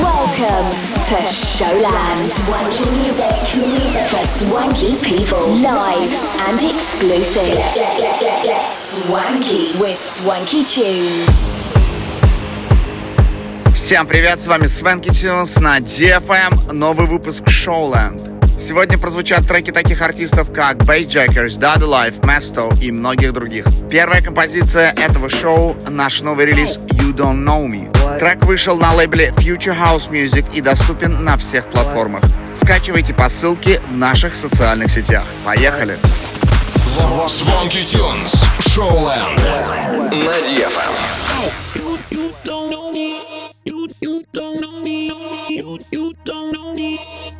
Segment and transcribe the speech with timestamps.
[0.00, 0.72] Welcome
[1.08, 2.24] to Showland.
[2.24, 3.36] Swanky music.
[4.08, 5.46] For swanky people.
[5.60, 6.12] Live
[6.48, 7.60] and exclusive.
[8.72, 9.78] Swanky.
[9.78, 11.52] With Swanky Tunes.
[13.74, 18.40] Всем привет, с вами Свенки Тюнс на DFM, новый выпуск Showland.
[18.58, 23.64] Сегодня прозвучат треки таких артистов, как Bassjackers, Dada Life, Mesto и многих других.
[23.90, 26.86] Первая композиция этого шоу— наш новый релиз
[27.20, 28.18] Don't Know Me.
[28.18, 32.24] Трек вышел на лейбле Future House Music и доступен на всех платформах.
[32.46, 35.26] Скачивайте по ссылке в наших социальных сетях.
[35.44, 35.98] Поехали!
[37.26, 39.38] Звонки Тюнс, Шоуленд,
[40.10, 40.40] на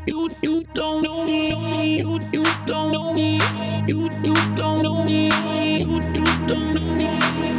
[0.07, 1.99] You you don't know me.
[1.99, 3.39] You you don't know me.
[3.87, 5.29] You you don't know me.
[5.29, 7.19] You you don't know me.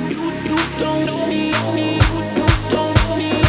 [0.09, 1.51] You you don't know me.
[1.51, 3.41] You you don't me.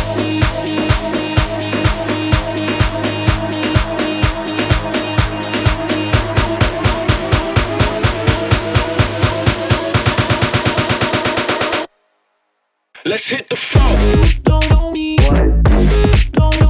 [13.04, 13.96] Let's hit the floor.
[14.44, 15.16] Don't know me.
[15.20, 16.32] What?
[16.32, 16.61] Don't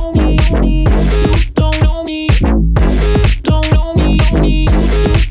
[4.43, 5.22] me.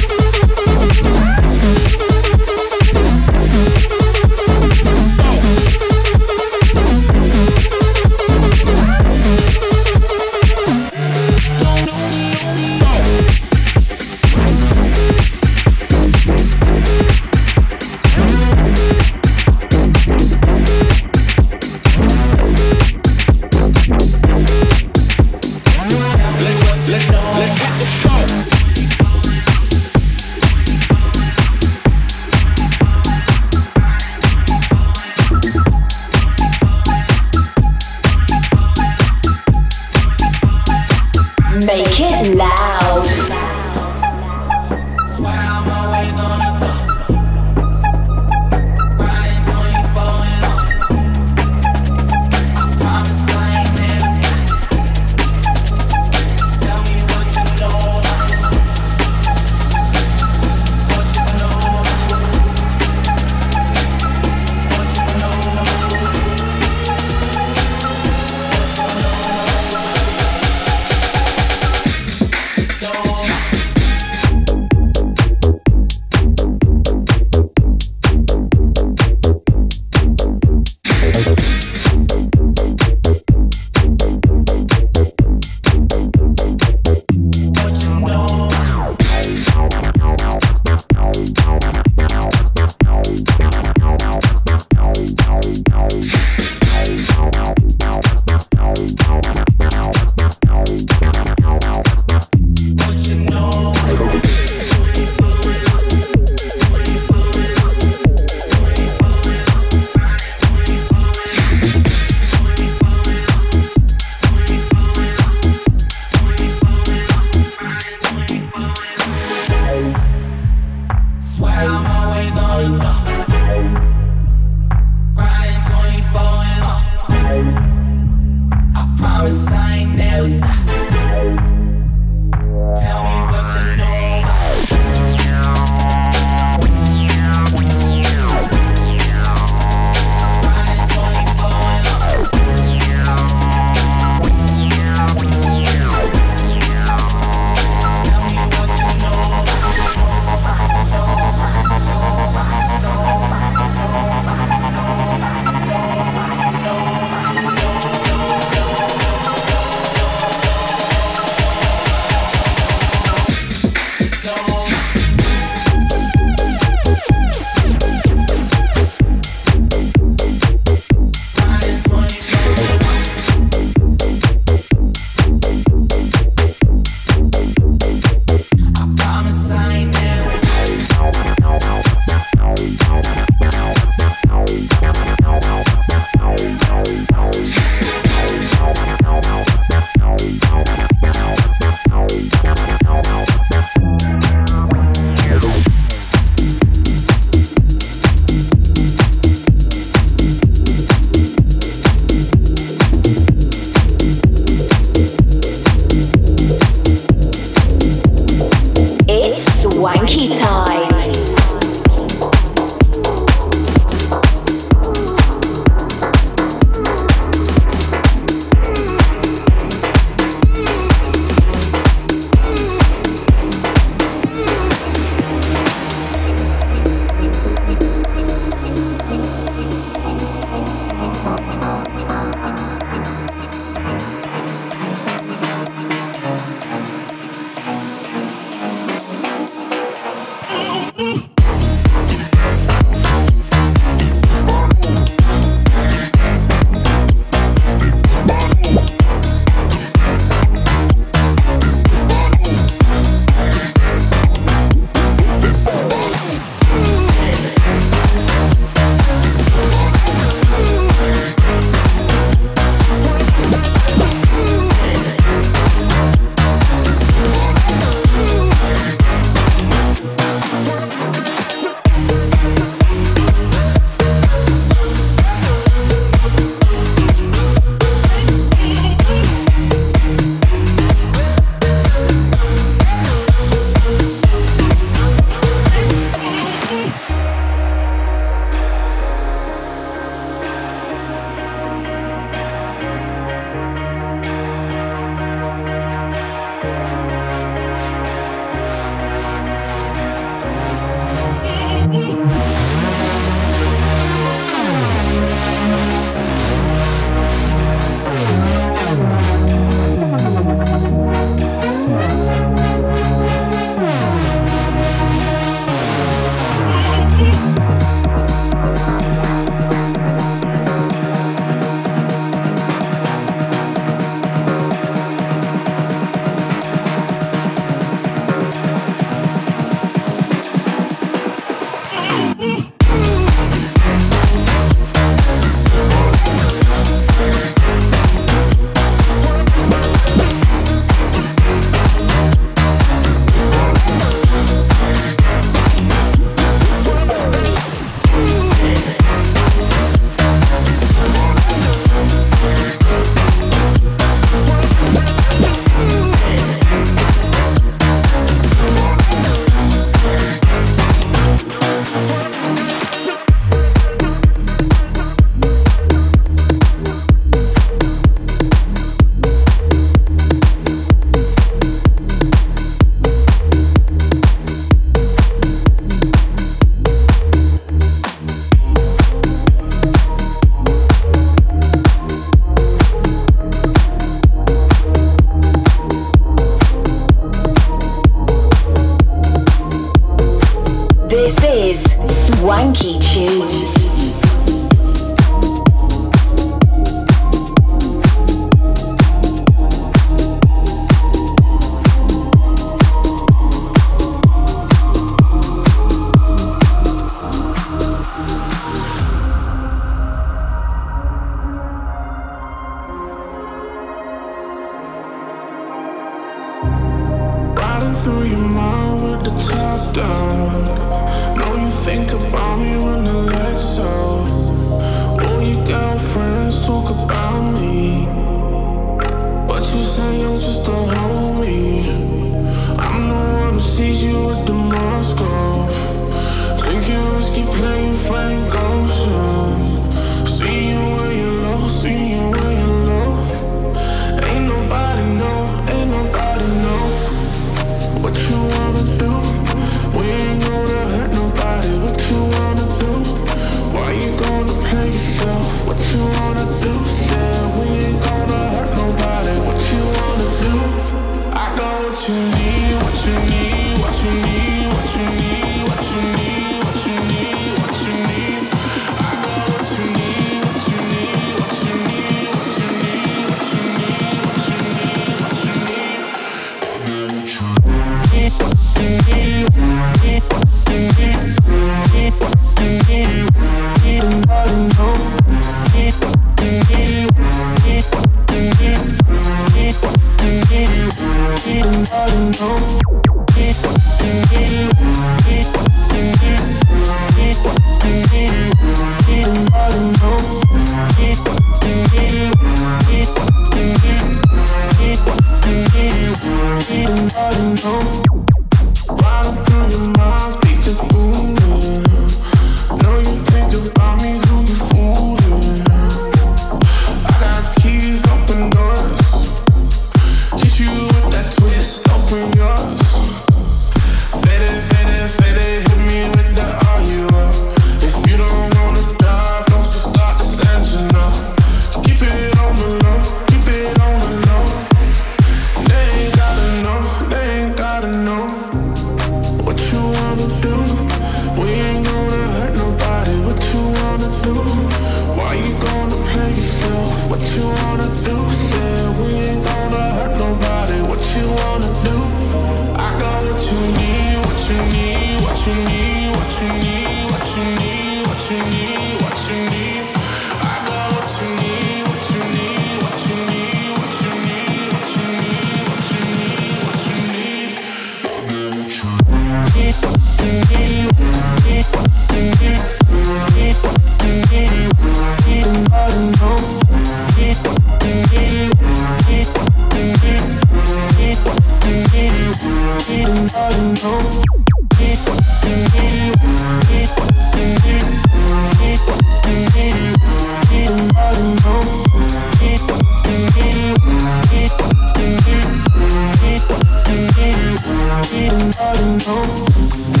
[598.21, 600.00] need another know.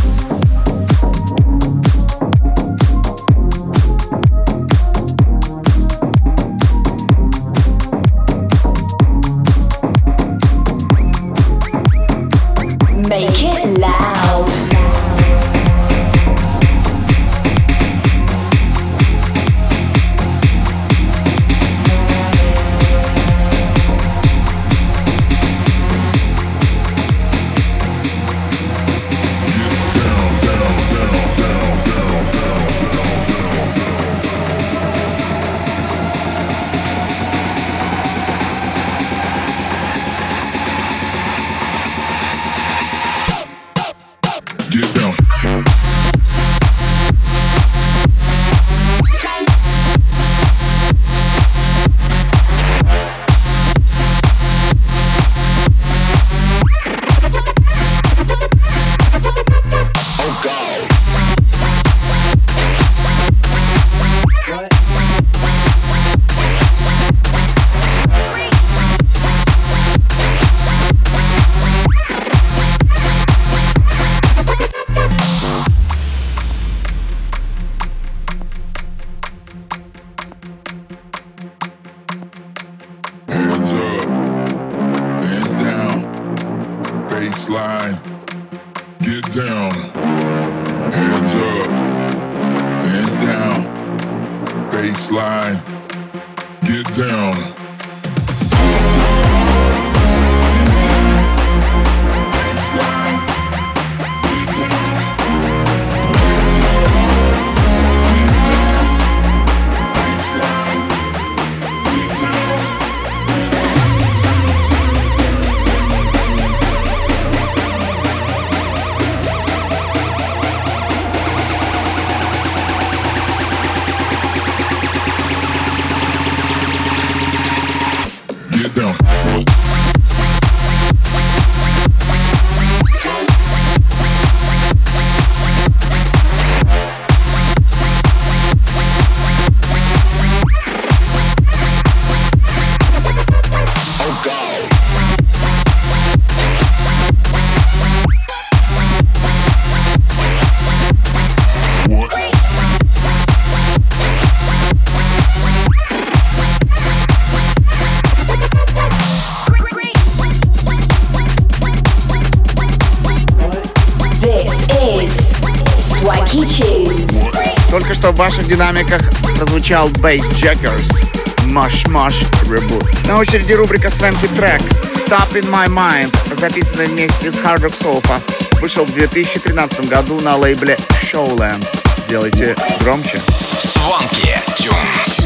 [168.21, 169.01] Ваших динамиках
[169.35, 171.03] прозвучал Bass Jackers
[171.47, 173.07] Mush Mush Reboot.
[173.07, 178.21] На очереди рубрика Swanky Track Stop in My Mind, записанная вместе с Hard Rock Sofa,
[178.61, 181.65] вышел в 2013 году на лейбле Showland.
[182.07, 183.19] Делайте громче.
[183.59, 185.25] Свонки Тюнс.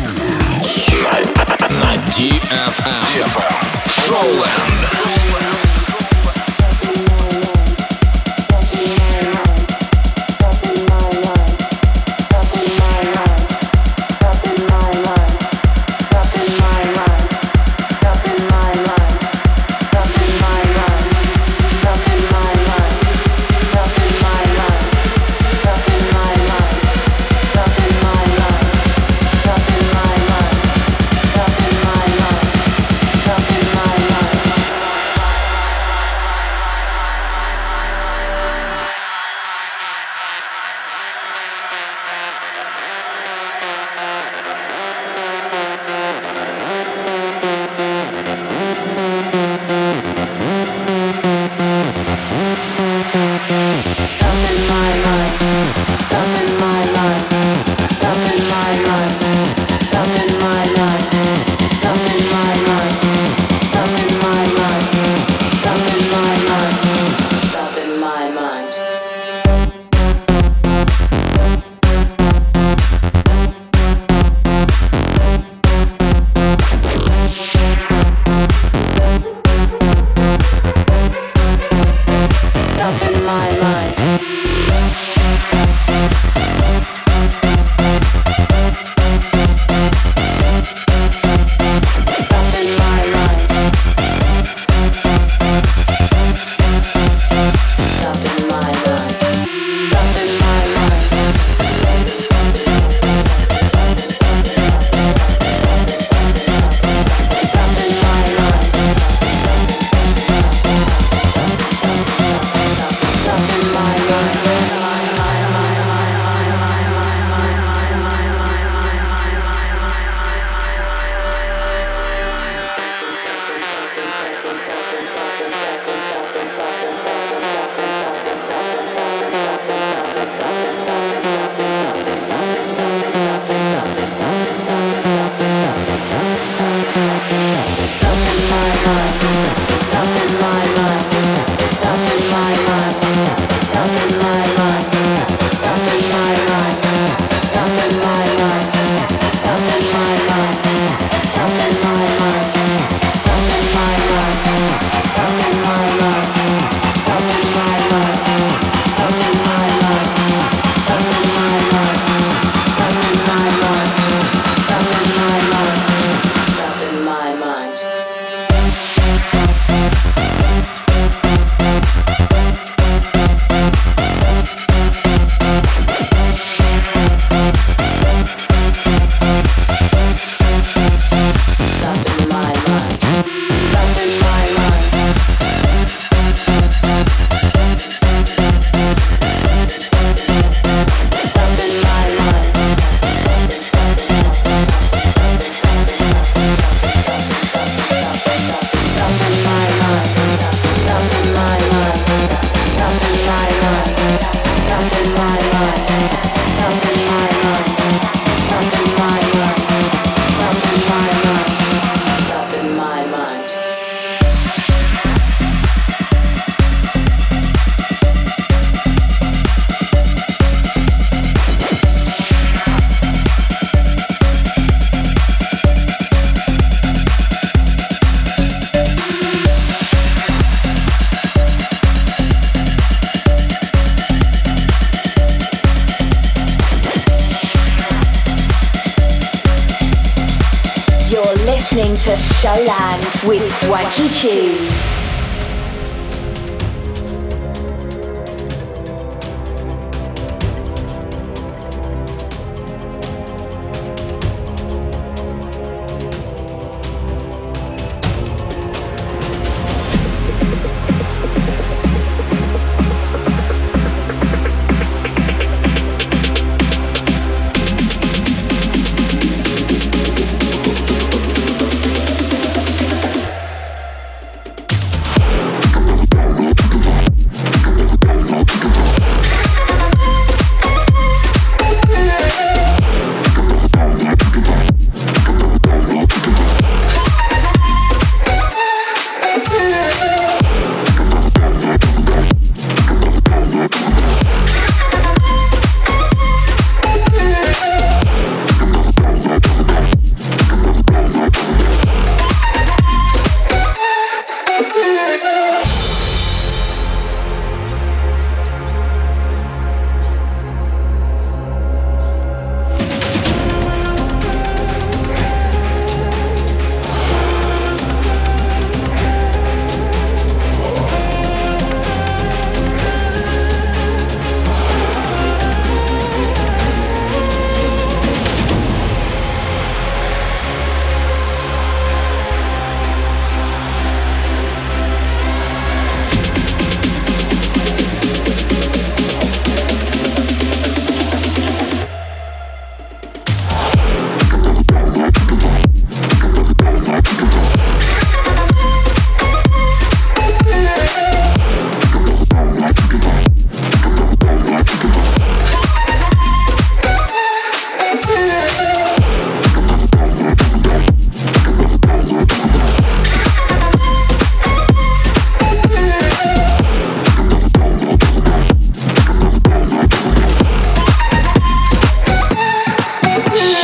[1.69, 3.29] На DFM.
[3.89, 5.44] Шоуленд.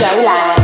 [0.01, 0.60] trở lại.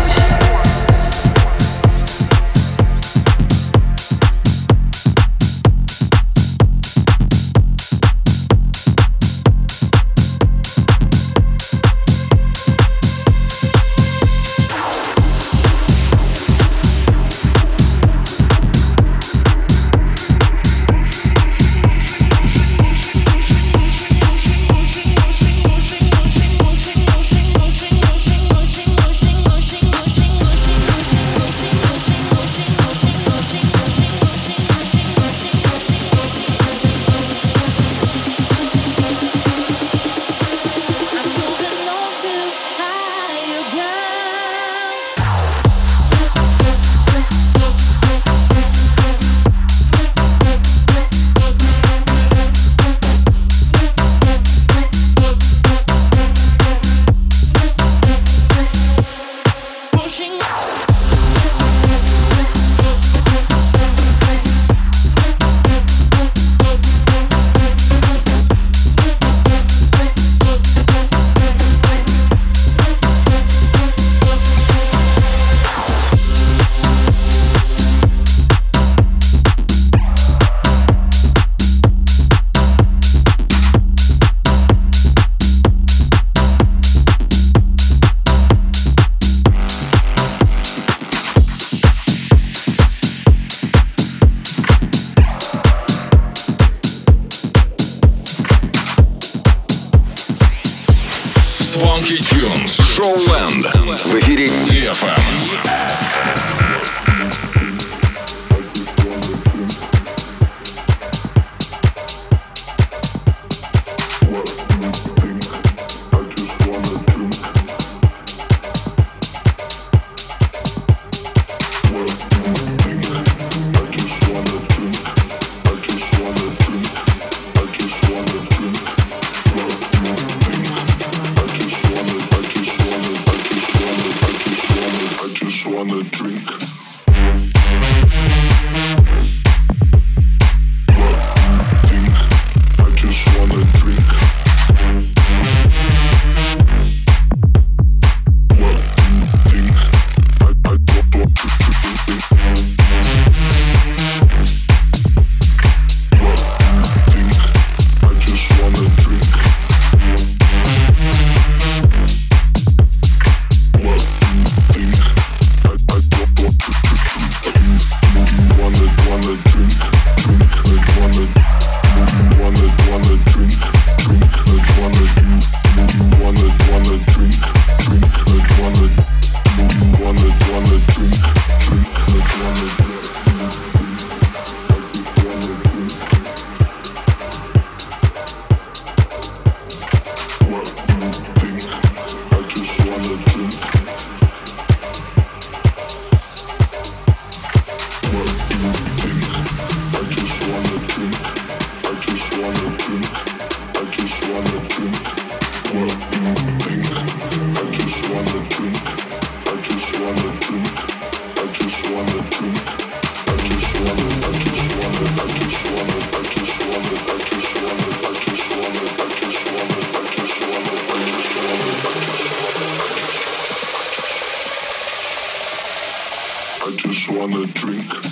[226.87, 228.07] just wanna drink.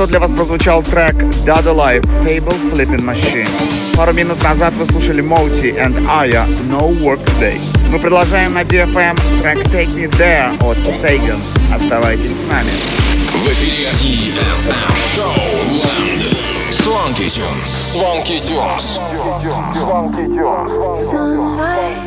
[0.00, 3.46] что для вас прозвучал трек Dead Alive Table Flipping Machine.
[3.94, 7.60] Пару минут назад вы слушали Моути and Aya No Work Today.
[7.92, 11.38] Мы продолжаем на DFM трек Take Me There от Sagan.
[11.74, 12.70] Оставайтесь с нами.
[13.34, 15.36] В эфире DFM Show
[15.68, 16.34] London.
[16.70, 17.92] Swanky Tunes.
[17.92, 18.98] Swanky Tunes.
[19.74, 21.10] Swanky Tunes.
[21.10, 21.99] Sunlight.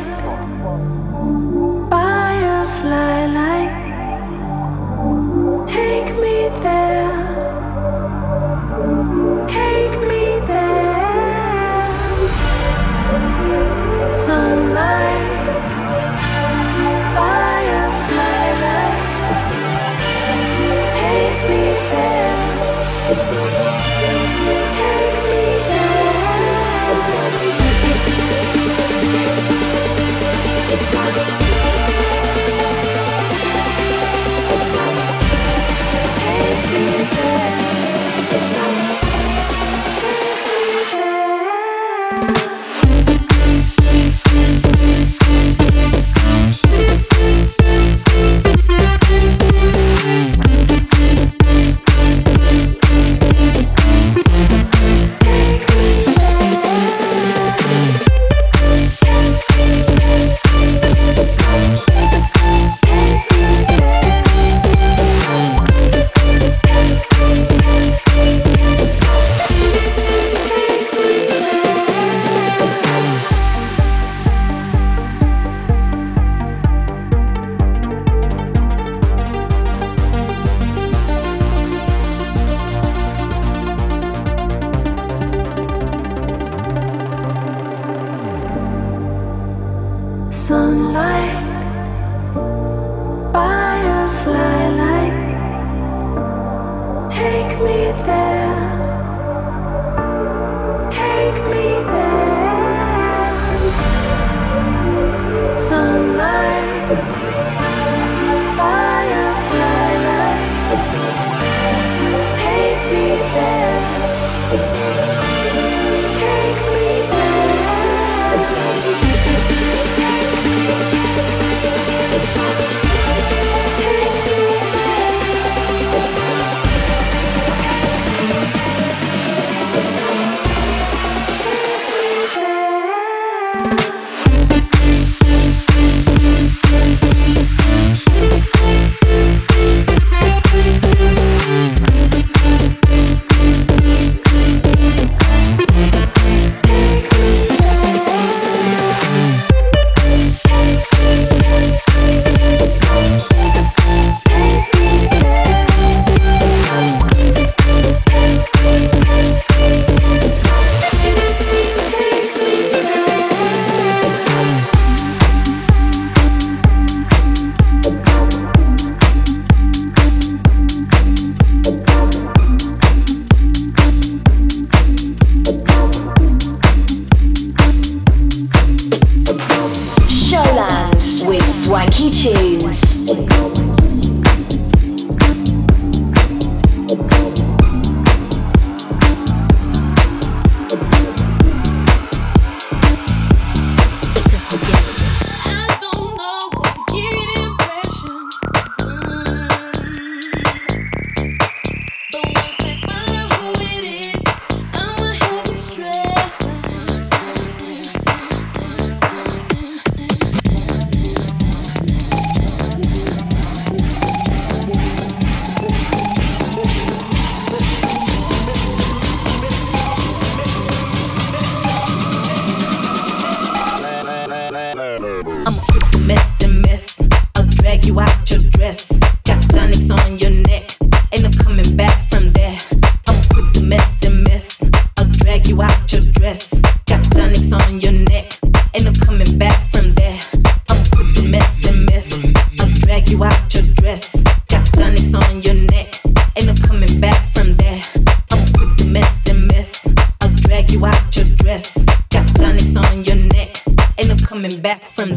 [254.64, 255.13] back from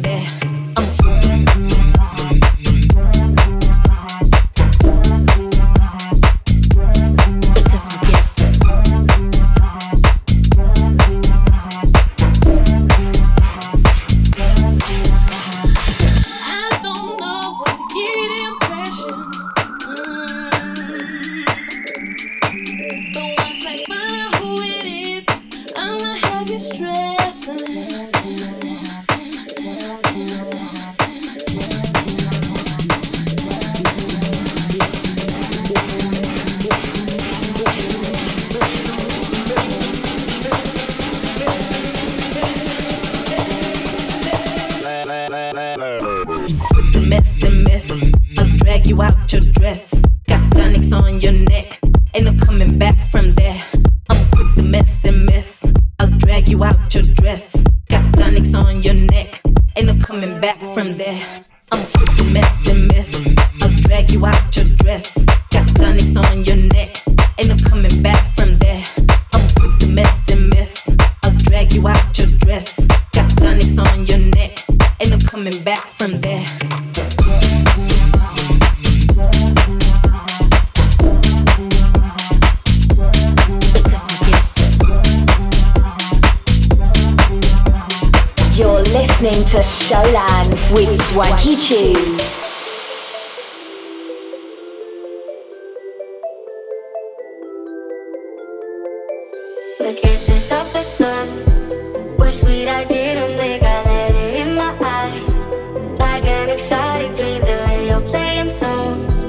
[106.57, 109.25] exotic dream, the radio playing songs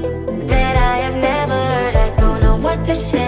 [0.48, 1.96] that I have never heard.
[1.96, 3.27] I don't know what to say.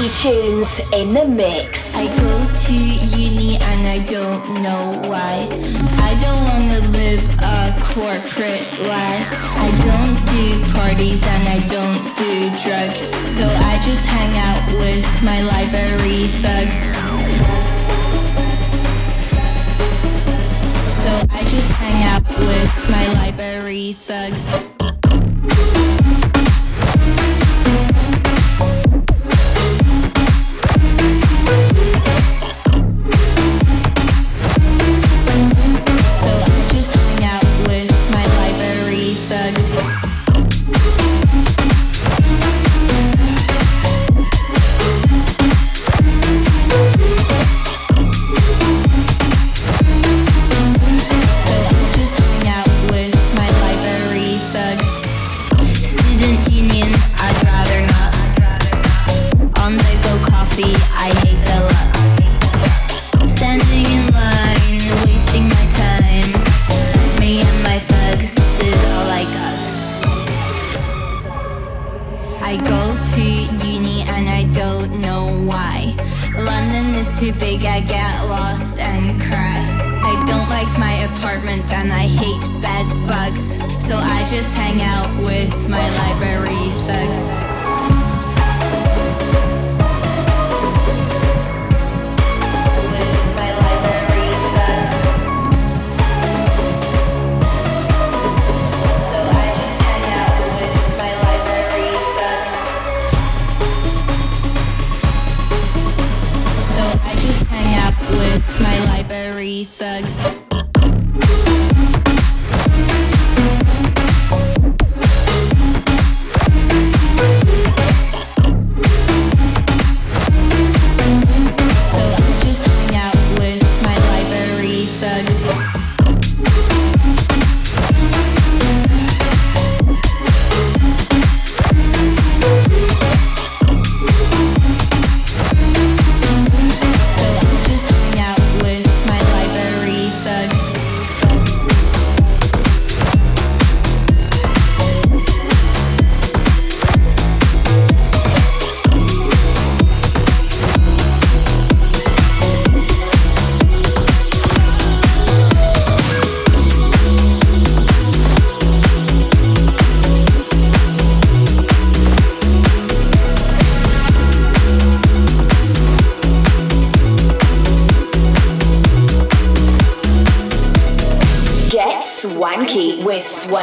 [0.00, 1.94] funky tunes in the mix.
[1.94, 5.48] I go to uni and I don't know why.
[5.98, 9.28] I don't wanna live a corporate life.
[9.58, 13.02] I don't do parties and I don't do drugs.
[13.36, 16.78] So I just hang out with my library thugs.
[21.04, 24.79] So I just hang out with my library thugs.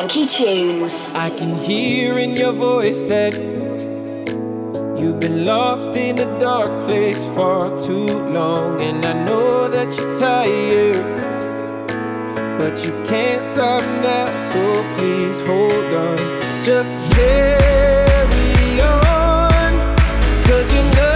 [0.08, 1.14] Funky Tunes.
[1.16, 3.34] I can hear in your voice that
[4.97, 8.82] you've been lost in a dark place for too long.
[8.82, 11.03] And I know that you're tired,
[12.58, 14.28] but you can't stop now.
[14.53, 14.62] So
[14.95, 16.18] please hold on.
[16.64, 19.74] Just carry on,
[20.43, 21.08] cause oh, you know.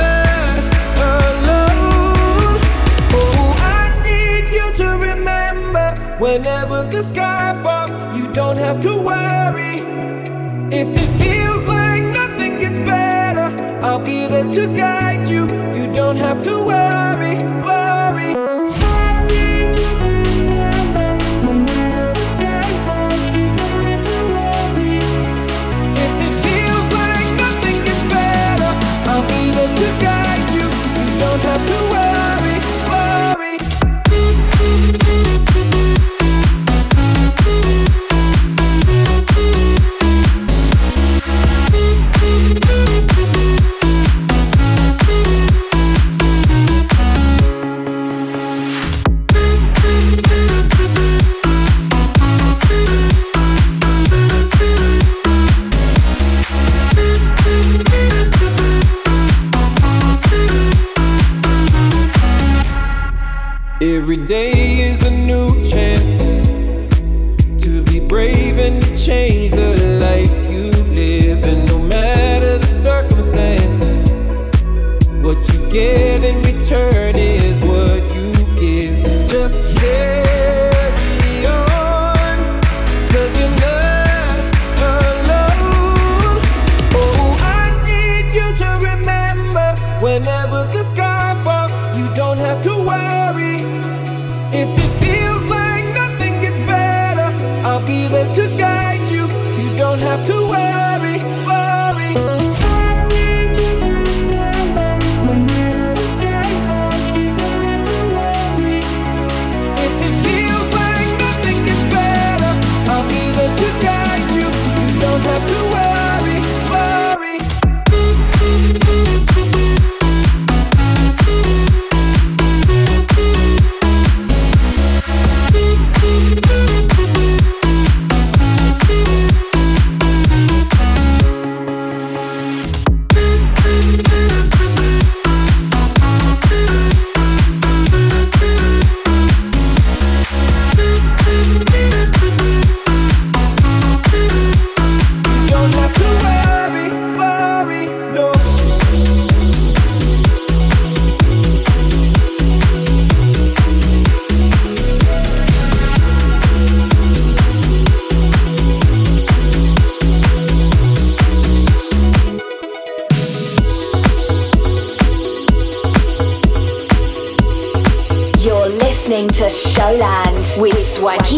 [6.21, 7.50] whenever the sky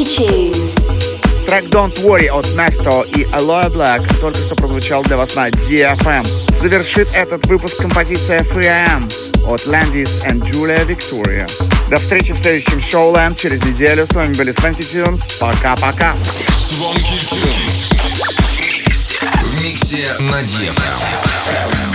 [0.03, 6.27] Трек Don't Worry от Mesto и Aloe Black только что прозвучал для вас на DFM.
[6.59, 9.05] Завершит этот выпуск композиция 3am
[9.47, 11.49] от Landis and Julia Victoria.
[11.89, 14.05] До встречи в следующем Showland через неделю.
[14.05, 15.21] С вами были Swanky Tunes.
[15.39, 16.13] Пока-пока.
[16.49, 17.93] Swanky Tunes.
[19.41, 21.92] В миксе на DFM.